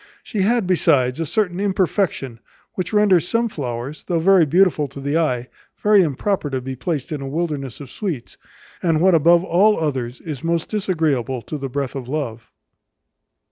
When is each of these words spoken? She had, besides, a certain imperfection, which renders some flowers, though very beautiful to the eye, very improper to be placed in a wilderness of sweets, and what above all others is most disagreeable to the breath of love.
She 0.23 0.41
had, 0.41 0.65
besides, 0.65 1.19
a 1.19 1.27
certain 1.27 1.59
imperfection, 1.59 2.39
which 2.73 2.91
renders 2.91 3.27
some 3.27 3.49
flowers, 3.49 4.03
though 4.05 4.17
very 4.19 4.47
beautiful 4.47 4.87
to 4.87 4.99
the 4.99 5.19
eye, 5.19 5.47
very 5.83 6.01
improper 6.01 6.49
to 6.49 6.59
be 6.59 6.75
placed 6.75 7.11
in 7.11 7.21
a 7.21 7.27
wilderness 7.27 7.79
of 7.79 7.91
sweets, 7.91 8.35
and 8.81 8.99
what 8.99 9.13
above 9.13 9.43
all 9.43 9.79
others 9.79 10.19
is 10.19 10.43
most 10.43 10.69
disagreeable 10.69 11.43
to 11.43 11.55
the 11.55 11.69
breath 11.69 11.93
of 11.93 12.09
love. 12.09 12.49